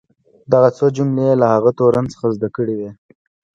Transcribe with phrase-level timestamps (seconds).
[0.51, 2.91] دغه څو جملې یې له هغه تورن څخه زده کړې وې.